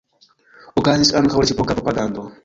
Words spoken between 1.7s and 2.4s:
propagando.